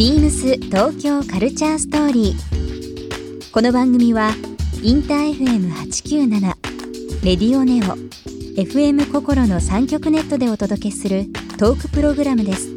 [0.00, 3.52] ビームス東京カルチャーストーリー。
[3.52, 4.30] この番組は
[4.82, 6.40] インター FM897
[7.22, 7.98] レディオネオ
[8.58, 11.26] FM 心の三極ネットでお届けする
[11.58, 12.70] トークプログラムです。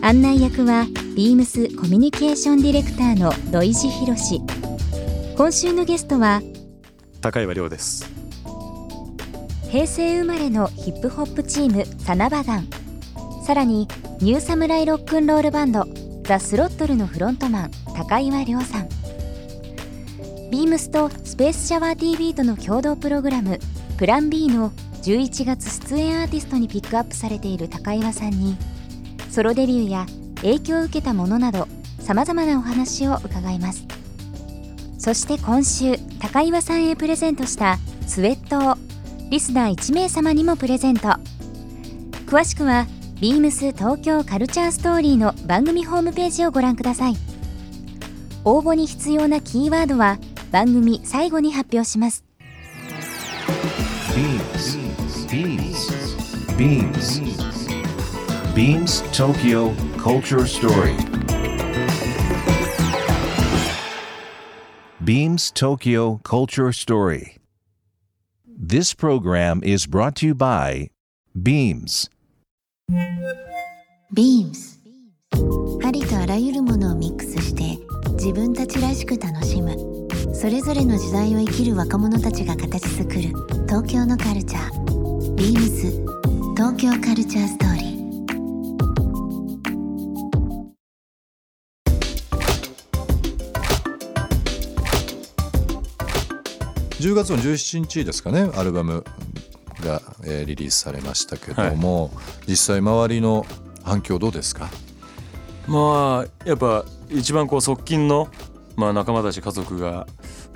[0.00, 4.40] 案内役はビームスコミュニケーションディレクターの土井博志。
[5.36, 6.40] 今週のゲストは
[7.20, 8.10] 高岩亮です
[9.70, 12.68] 平成生まれのヒップホップチームサナバガン
[13.44, 13.88] さらに
[14.20, 15.97] ニューサムライロックンロールバンド
[16.28, 18.88] ザ・スロットルのフロントマン高岩亮さん。
[20.50, 23.58] ビームスとスペースシャワー TV との共同プログラム
[23.96, 24.70] プラン B の
[25.04, 28.58] 11月出演アーティストにピックアップされている高岩さんに
[29.30, 30.04] ソロデビューや
[30.42, 31.66] 影響を受けたものなど
[32.00, 33.86] さまざまなお話を伺います。
[34.98, 38.76] そして今週高岩さんへプレゼントしたスウェットを
[39.30, 41.08] リスナー1名様にもプレゼント。
[42.26, 42.86] 詳しくは
[43.20, 47.14] ビームス東京カルチャーストーリーの番組ホームページをご覧ください
[48.44, 50.18] 応募に必要なキーワードは
[50.52, 52.24] 番組最後に発表します
[55.28, 55.88] Beams.
[56.56, 57.68] Beams.
[58.54, 60.96] Beams Tokyo Culture Story.
[65.04, 67.36] Beams Tokyo Culture Story.
[68.46, 70.88] This program is brought to you by
[71.40, 72.08] Beams.
[74.14, 74.78] Beams
[75.86, 77.78] ありとあらゆるものをミックスして
[78.12, 79.76] 自分たちらしく楽しむ。
[80.34, 83.20] それぞれの時代を生きる若者たちが形作る
[83.66, 85.34] 東京のカルチャー。
[85.34, 87.98] Beams 東京カルチャーストーリー。
[97.00, 99.04] 10月の17日ですかねアルバム。
[99.82, 102.10] が、えーリリースされましたけども、
[102.46, 103.46] 実際周りの
[103.84, 104.68] 反響どうですか？
[105.66, 108.28] まあやっぱ一番こう側近の、
[108.76, 110.06] まあ、仲間たち家族が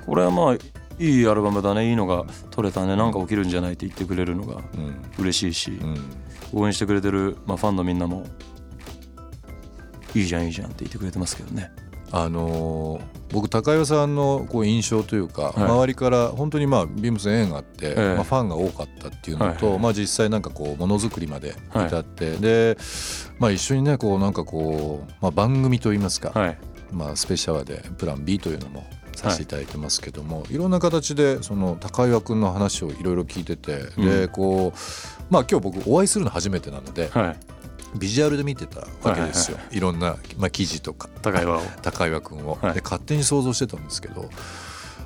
[0.05, 0.53] これはまあ
[0.99, 5.01] いいアルバムだねいいのが取れたねなんか起きるんじゃないって言ってくれるのがうん。
[5.19, 5.97] 嬉しいし、うん。
[6.53, 8.25] 応援してくれてる、まあ、ファンのみんなも
[10.13, 11.71] いいじゃんいいじゃんって言ってくれてますけどね
[12.13, 18.13] あのー僕高岩さんのこう印象というか、周りから本当にまあビームス縁があって、ええ。
[18.15, 22.77] まあ、ファンが多かったっていうのと、まあ、実際なんかこうものづくりまで至って、で、
[23.39, 26.57] まあ、一緒にねこうなんかこう、まあ、番組といいますか、はい。
[26.91, 28.85] まあ、スペシャルでプラン B というのも
[29.15, 37.53] させていただいてますけども、い、ろんな形でその高岩君の話をいろいろ聞いてて、でこうまあ今日僕お会いするの初めてなので、はい
[37.97, 41.09] ビジュアルで見てたわけですよ、はいいろんな、まあ、記事とか。
[41.21, 41.61] 高岩を。
[41.81, 42.73] 高岩君を、はい。
[42.73, 44.29] で勝手に想像してたんですけど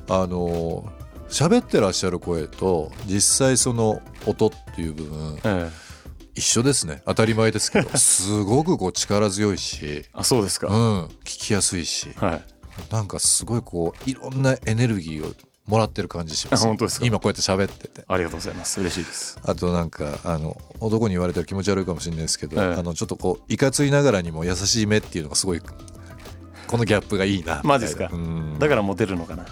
[0.10, 0.90] あの
[1.30, 5.88] 喋ってらっしゃる声と実際その音っていう部分ええ。
[6.36, 7.02] 一緒ですね。
[7.06, 7.90] 当たり前ですけど。
[7.98, 12.12] すごくこう力強いし、あそうですか、うん、聞きやすいし。
[12.16, 12.44] はい。
[12.92, 15.34] なんかすごいこういろんなエネルギーを
[15.68, 16.64] もらってる感じします。
[16.64, 17.06] あ本当ですか。
[17.06, 18.04] 今こうやって喋ってて。
[18.08, 18.80] ありがとうございます。
[18.80, 19.38] 嬉しいです。
[19.44, 22.74] あとなんかあの男に言われたら気持ち悪いかもしれないですけど、ええ。
[22.76, 28.10] あのちょっとこういかついながらにも優しい目っていうのがすごいこのギャップがいいなマジですか。
[28.12, 28.58] うん。
[28.60, 29.46] だからモテるのかな。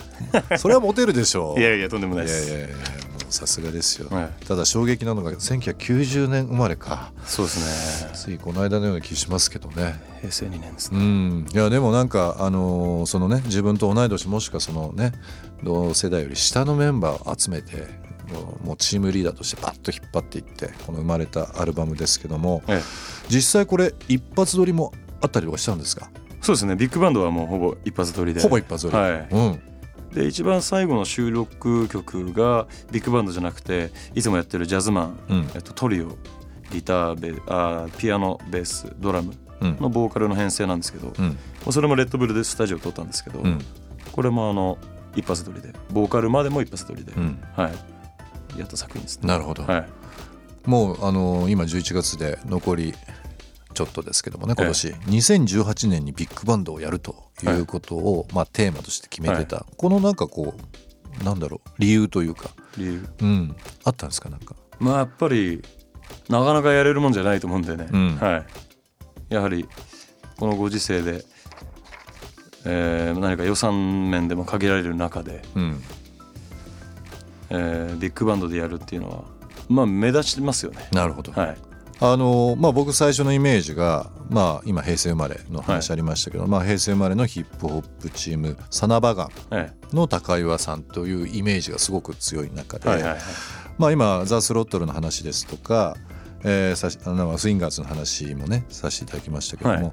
[0.58, 1.60] それはモテるでしょう。
[1.60, 2.50] いやいやとんでもないです。
[2.50, 2.76] いやいやいや
[3.32, 7.12] さすがですよ、はいただ衝撃なのが1990年生まれか。
[7.24, 8.10] そうですね。
[8.14, 10.00] ついこの間のような気しますけどね。
[10.20, 11.46] 平成2年ですうね、ん。
[11.52, 15.12] いやでもなんかあのーそのね自分と同い年もしくはそのね
[15.62, 17.88] 同世代より下のメンバーを集めて
[18.32, 22.82] もうもうチームリーダーとしてパッと引っ張っていってこの生まれたアルバムですけどもええ。
[23.28, 26.10] 実際これ一発撮りもあったりとかしたんですか？
[26.40, 26.74] そうですね。
[26.74, 28.40] ビッグバンドはもうほぼ一発撮りで。
[28.40, 29.28] ほぼ一発撮り、はい。
[29.30, 29.60] うん
[30.14, 35.50] で一番最後の収録曲がビッグバンドじゃなくていつもやってるジャズマン、うん。
[35.54, 36.16] えっと、トリオ
[36.70, 39.76] ギターベあーピアノベースドラムうん。
[39.80, 41.38] のボーカルの編成なんですけど、うん。
[41.72, 43.58] それもレッドブルでスタジオ撮ったんですけど、うん。
[44.10, 44.76] これもあの
[45.14, 47.42] 一発撮りでボーカルまでも一発撮りで、うん。
[47.56, 47.70] は
[48.56, 49.28] い、やった作品ですね。
[49.28, 49.88] なるほど、はい、
[50.66, 52.94] もうあのー今11月で残り
[53.72, 60.54] ちょっとですけどもね今年、2018年にビッグバンドをやるということを、まあ、テーマとして決めてた、このなんかこ
[61.20, 63.08] うなんだろう理由というか、理由。
[63.20, 64.54] うん、あったんですかなんか。
[64.78, 65.62] まあやっぱり
[66.28, 68.16] なかなかやれるもんじゃないと思うんでね、うん。
[68.16, 68.38] は
[69.30, 69.68] い、やはり
[70.38, 71.24] このご時世で、
[72.64, 75.82] えー何か予算面でも限られる中で、うん。
[77.50, 79.24] えービッグバンドでやるっていうのは
[79.68, 80.88] まあ目立ちますよね。
[80.92, 81.56] なるほど、はい、
[82.04, 93.20] あのまあ、僕最初のイメージが、まあ、今平成生まれの話ありましたけど、まあ、平成生まれのヒップホップチームサナバガンえの高岩さんというイメージがすごく強い中で、えはいはいはい。
[93.78, 95.96] まあ、今ザ・スロットルの話ですとか、
[96.42, 99.90] えーさしあのスインガーズの話もねさせていただきましたけども、はい。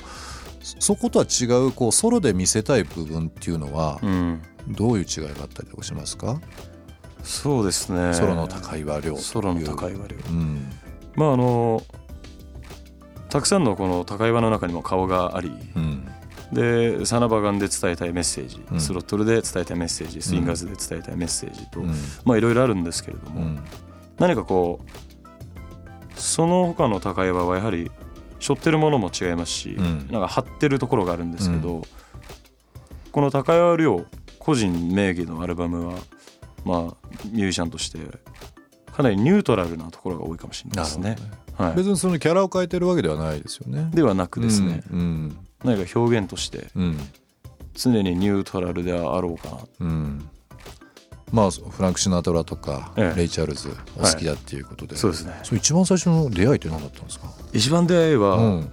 [0.62, 4.42] そことは違うこうソロで見せたい部分っていうのはうん。
[4.68, 6.40] どういう違いがあったりとかしますか、
[7.24, 8.14] そうですね。
[8.14, 10.18] ソロの高岩亮ソロの高岩亮。
[10.30, 10.72] うん。
[11.16, 11.84] まああの
[13.30, 16.08] たくさんのこの高岩の中にも顔がありうん。
[16.52, 18.80] でサナバガンで伝えたいメッセージ、うん。
[18.80, 21.94] スロットルで伝えたいメッセージスインガーズで伝えたいメッセージと、うん。
[22.26, 23.60] まあいろいろあるんですけれども、うん。
[24.18, 27.92] 何かこうその他の高岩はやはり
[28.40, 30.08] 背負ってるものも違いますし、うん。
[30.12, 31.84] なんか張ってるところがあるんですけど、
[33.12, 34.06] この高岩亮
[34.40, 35.96] 個人名義のアルバムは
[36.66, 38.00] まあミュージシャンとして
[38.92, 41.16] かなりニュートラルなところが多いかもしれないですね。
[41.60, 43.90] はい、別にそのキャラを変えてるわけではないですよね。
[43.94, 46.98] ではなくですね、うん何か表現としてうん。
[47.74, 49.58] 常にニュートラルであろうかな。
[49.82, 50.30] うん。
[51.34, 53.18] まあフランク・シナトラとか、ええ。
[53.18, 55.34] レイ・チャールズお好きだっていうことで、そうですね。
[55.52, 58.72] 一番最初の出会いって何だったんですか、一番出会いは、うん、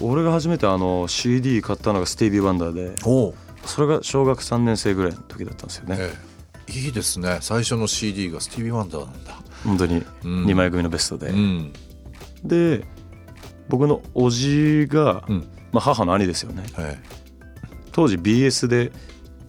[0.00, 3.34] 俺が初めてあの CD 買ったのがスティービー・ワンダーでお
[3.66, 6.14] それが小学3年生ぐらいの時だったんですよね、え
[6.68, 7.38] え、いいですね。
[7.40, 10.46] 最初の CD がスティービー・ワンダーなんだ、本当にうん。
[10.46, 11.72] 2枚組のベストで、うん
[12.44, 12.84] で
[13.68, 15.48] 僕のおじが、うん。
[15.72, 16.62] まあ、母の兄ですよね。
[16.74, 16.98] はい。
[17.92, 18.92] 当時 BS で、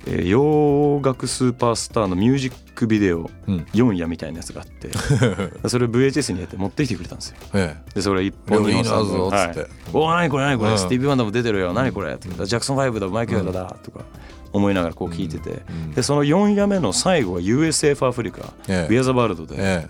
[0.06, 3.58] えー洋楽スーパースターのミュージックビデオうん。
[3.74, 4.90] 4夜みたいなやつがあって
[5.68, 7.38] それを VHS にやって持ってきてくれたんですよ。
[7.54, 9.70] えでそれ1本2いいな本3本っつって。
[9.94, 10.78] おお何これ何これ、うん。
[10.78, 11.74] スティービー・ワンダーも出てるよ。
[11.74, 12.14] 何これ。
[12.14, 14.02] ってジャクソン5だマイケルだとか
[14.52, 15.92] 思いながらこう聞いてて、うん。
[15.94, 18.94] でその4夜目の最後は USA for Africa、ええ。
[18.94, 19.88] We Are the World で、え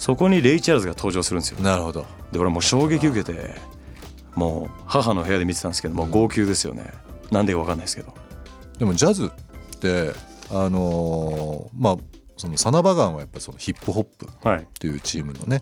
[0.00, 1.58] そこにレイ・チャールズが登場するんですよ。
[1.60, 2.06] えなるほど。
[2.32, 3.54] で俺もう衝撃受けて
[4.34, 6.90] もう母の部屋で見てたんですけどもう号泣ですよね。
[7.30, 8.14] なんでか分かんないですけど。
[8.78, 10.12] でもジャズって
[10.50, 11.96] あのーまあ
[12.38, 14.66] そのサナバガンはやっぱりそのヒップホップはい。
[14.78, 15.60] というチームのね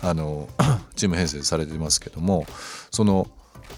[0.00, 0.48] あの
[0.96, 2.46] チーム編成されてますけども
[2.90, 3.28] その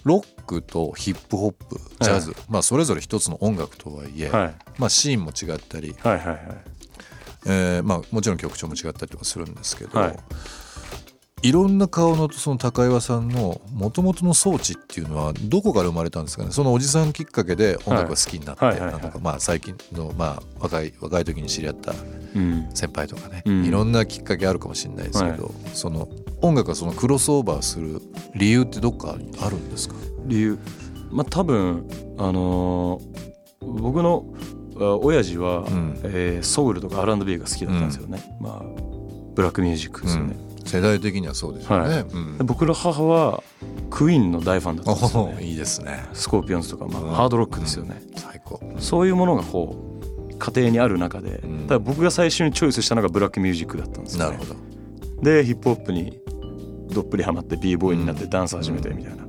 [0.05, 4.55] ロックとヒップホップジャズ、まあそれぞれ一つの音楽とはいえ、はい。
[4.79, 6.39] まあシーンも違ったり、はいはいはい
[7.47, 10.17] えーまあもちろん曲調も違ったりとかするんですけど、はい。
[11.43, 16.51] い、ろんな顔のその高岩さんの元々の装置っていうのはどこから生まれたんですかね？
[16.51, 21.93] そのおじさんきっかけで音楽が好きになって、はいなんとかまあ最近のまあ若い若い時に知り合った
[22.35, 22.69] うん。
[22.75, 23.65] 先輩とかね、うん。
[23.65, 26.09] いろんなきっかけあるかもしれないですけど、その
[26.43, 28.01] 音楽がそのクロスオーバーする
[28.35, 29.95] 理由ってどっかあるんですか？
[30.27, 30.59] 理由。
[31.13, 31.89] まあ多分
[32.19, 33.29] あのー
[33.61, 34.38] 僕のあ
[34.79, 35.99] 親父は、ん。
[36.05, 38.63] えーソウルとか R&B が好きだったんですよね、まあ
[39.35, 41.89] ブラックミュージックですよね、世代的にはそうですよね。
[41.89, 42.01] はい。
[42.03, 42.39] うん。
[42.39, 43.43] で僕の母は
[43.91, 46.05] クイーンの大ファンだったんですよおねいいですね。
[46.13, 47.11] スコーピオンズとか、まあうん。
[47.11, 48.61] ハードロックですよね、最高。
[48.79, 49.99] そういうものがこ
[50.33, 51.67] う家庭にある中で、ん。
[51.67, 54.69] だ僕が最初にチョイスしたのがブラックミュージックだったんですよ、ね、なるほど。
[55.23, 56.21] でヒップホップに
[56.93, 59.27] どっぷりハマって b ボーイになってダンス始めてみたいな、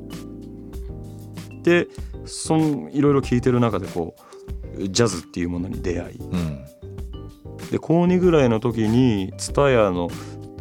[1.64, 1.88] で
[2.26, 4.22] そのいろいろ聴いてる中でこう
[4.88, 6.18] ジャズっていうものに出会い。
[6.18, 6.66] うん。
[7.72, 10.10] で高2ぐらいの時に TSUTAYA の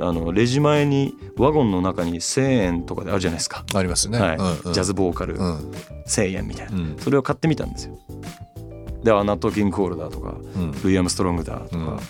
[0.00, 4.18] あのレジ前にワゴンの中に1,000円とかであるじゃないですか、ありますね。
[4.20, 4.36] はい。
[4.36, 4.72] うんうん。
[4.72, 5.34] ジャズボーカル。
[5.34, 5.70] うん。
[6.06, 6.96] 1,000円みたいな、うん。
[7.00, 7.98] それを買ってみたんですよ。
[9.02, 10.72] でアナット・キング・コールだとかうん。
[10.82, 12.00] ルイ・アムストロングだとか、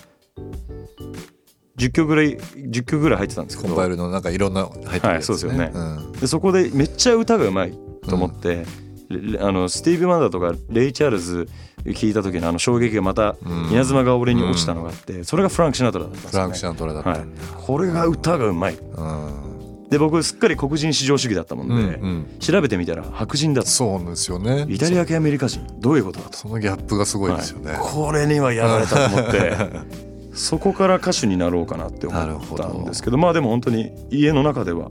[1.77, 3.69] 10曲ぐらい10曲ぐらい入ってたんですけど。
[3.69, 5.71] コンパイルのなんかいろんな入ってるやつ、はいそうですよね。
[5.73, 6.11] うん。
[6.13, 7.73] でそこでめっちゃ歌がうまい
[8.07, 8.65] と思って、
[9.09, 11.47] レあのスティービー・ワンダーとかレイ・チャールズ
[11.85, 13.69] 聞いた時のあの衝撃がまたうん。
[13.71, 17.21] 稲妻が俺に落ちたのがあって、それがフランク・シナトラだったんですよ、ね、フランク・シャントラだったはい。
[17.65, 18.75] これが歌がうまい。
[18.75, 19.49] うん。
[19.89, 22.39] で僕すっかり黒人至上主義だったもんで、うんうん。
[22.39, 24.65] 調べてみたら白人だとそうなんですよね。
[24.69, 25.65] イタリア系アメリカ人。
[25.79, 26.37] どういうことだと。
[26.37, 27.71] そのギャップがすごいですよね。
[27.71, 27.79] はい。
[27.81, 29.53] これにはやられたと思って。
[30.33, 33.17] そこから歌手になろうかなって思ったどんですけど。
[33.17, 34.89] まあでも本当に家の中では、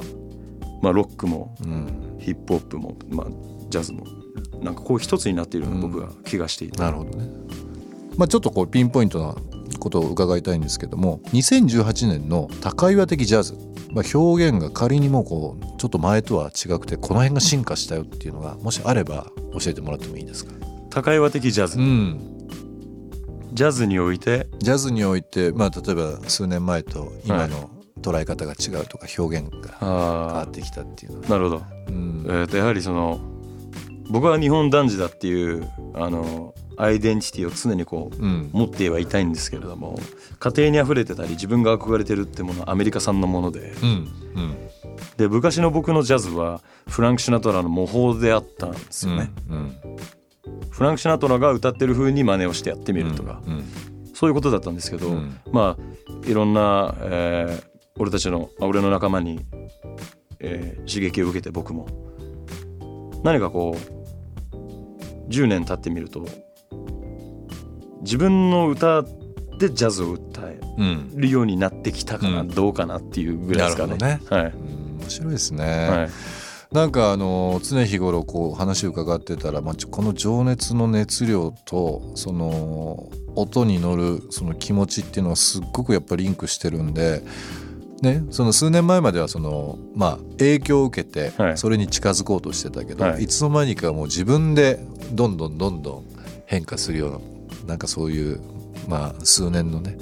[0.83, 3.27] まあ、ロックもうん、ヒップホップも、まあ、
[3.71, 4.05] ジャズも
[4.63, 7.31] なんかこう一つになっているような僕は気がしていて、なるほどね。
[8.17, 9.35] まあちょっとこうピンポイントな
[9.79, 13.55] ことを伺いたいんですけども2018年の高岩的ジャズ、
[13.93, 20.53] まあ、表現が仮にもこうちょっと前とは違くてこの辺が進化したよっていうのがもしあれば教えてもらってもいいですか？
[20.91, 22.19] 高岩的ジャズ、うん。
[23.53, 24.49] ジャズにおいて？
[24.59, 27.71] ジャズにおいて、まあ、例えば数年前と今の
[28.03, 32.25] 捉え方が違うとか表現が変わあってきたっていうのは、あなるほど、うん。
[32.27, 33.21] えー、とやはりその
[34.11, 38.51] 僕は日本男児だっていうあのアイデンティティを常にこううん。
[38.53, 39.99] 持ってはいたいんですけれども
[40.39, 43.75] 家庭にあふれてたり自分が憧れてるってものはアメリカ産のもので。
[43.83, 43.95] うんう
[44.41, 44.57] ん。
[45.17, 49.77] で昔の僕のジャズはフランク・シナトラの模倣であったんですよね、うん
[50.71, 53.65] フランク・シナトラが歌ってる風に真似をしてやってみるとか、うん
[54.15, 55.37] そういうことだったんですけど、うん。
[55.53, 57.69] まあいろんな、えー
[58.01, 59.41] 俺たちのあ俺の仲間に、
[60.41, 61.89] えー刺激を受けて僕も
[63.25, 63.98] 何かこう
[65.29, 66.27] 10年経ってみると
[68.03, 69.03] 自分の歌
[69.59, 72.49] でジャズを歌えうんるようになってきたかな、うん。
[72.49, 73.97] どうかなっていうぐらいですかね。
[73.97, 74.45] なるほはい。
[74.47, 76.09] うん面白いですね、はい。
[76.73, 87.23] なんかあの常日頃こう話を伺ってたら、まあ、この情熱の熱量とその音に乗るその気持ちっていうのはすっごくやっぱりリンクしてるんで、
[88.03, 91.59] ね、その数年前まではその、まあ、影響を受けてはい。
[91.59, 93.25] それに近づこうとしてたけど、はい。
[93.25, 94.79] い、つの間にかもう自分で
[95.13, 96.05] どんどんどんどん
[96.47, 97.19] 変化するような
[97.69, 98.41] なんかそういう、
[98.89, 99.99] まあ、数年のね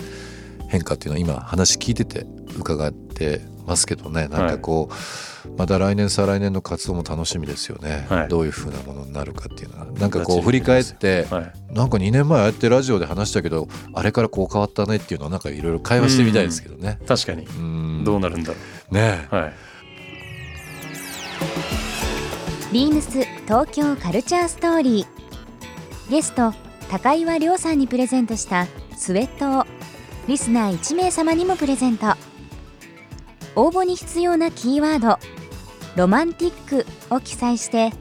[0.68, 2.26] 変化っていうのは今話聞いてて
[2.58, 8.28] 伺ってますけどねなんかこう、また来年再来年の活動も楽しみですよね、はい。
[8.28, 9.86] どういうふうなものになるかっていうのは。
[9.92, 11.52] なんかこう振り返って、はい。
[11.72, 16.98] なんか2年前ああやってラジオで話したけどあれからこう変わったねっていうのはなんかいろいろ会話してみたいですけどね。
[17.06, 17.44] 確かに。
[17.44, 18.04] うん。
[18.04, 18.58] どうなるんだろ
[18.90, 19.28] ね。
[19.30, 19.34] う。
[19.34, 19.52] はい。
[22.72, 23.10] ビームス
[23.44, 26.10] 東京カルチャーストーリー。
[26.10, 26.52] ゲスト
[26.88, 29.64] 高岩亮さんにプレゼントしたスウェットを
[30.28, 32.14] リスナー1名様にもプレゼント
[33.56, 35.18] 応募に必要なキーワード
[35.96, 37.92] 「ロマンティック」を記載して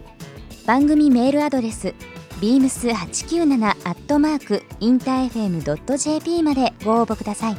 [0.68, 1.96] 番組メールアドレス
[2.42, 7.58] beams897 アットマークインター FM.jp までご応募ください。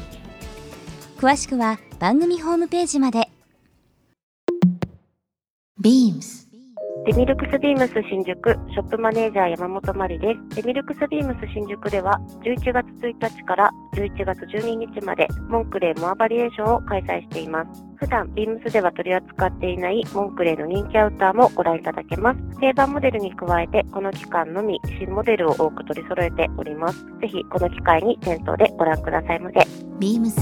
[1.16, 3.30] 詳しくは番組ホームページまで。
[5.80, 6.45] Beams
[7.06, 10.56] デミルクスビームス新宿ショップマネージャー山本真理です。
[10.56, 17.84] デミルクスビームス新宿では11月1日から11月12日までモンクレーモアバリエーションを開催しています。
[17.94, 22.58] 普段ビームスでは取り扱っていないモンクレーの人気アウターもご覧いただけます。
[22.58, 27.04] 定番モデルに加えてこの期間のみ新モデルを多く取り揃えております。
[27.20, 29.60] ぜひこの機会に店頭でご覧くださいませ。
[30.00, 30.34] Beams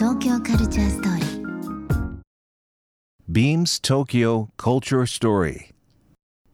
[0.00, 1.26] 東京カルチャーストーリー
[3.30, 5.75] Beams Tokyo Culture Story.